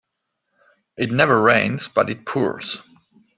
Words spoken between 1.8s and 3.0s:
but it pours